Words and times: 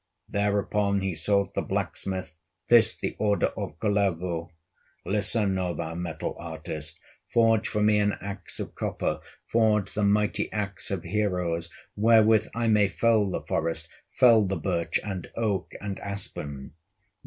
Thereupon 0.29 1.01
he 1.01 1.13
sought 1.13 1.53
the 1.53 1.61
blacksmith, 1.61 2.33
This 2.69 2.95
the 2.95 3.15
order 3.19 3.53
of 3.55 3.77
Kullervo: 3.77 4.49
"Listen, 5.05 5.55
O 5.59 5.75
thou 5.75 5.93
metal 5.93 6.35
artist, 6.39 6.99
Forge 7.31 7.67
for 7.67 7.83
me 7.83 7.99
an 7.99 8.13
axe 8.19 8.59
of 8.59 8.73
copper, 8.73 9.19
Forge 9.51 9.93
the 9.93 10.01
mighty 10.01 10.51
axe 10.51 10.89
of 10.89 11.03
heroes, 11.03 11.69
Wherewith 11.95 12.47
I 12.55 12.65
may 12.67 12.87
fell 12.87 13.29
the 13.29 13.41
forest, 13.41 13.89
Fell 14.19 14.43
the 14.47 14.57
birch, 14.57 14.99
and 15.03 15.29
oak, 15.35 15.73
and 15.79 15.99
aspen." 15.99 16.73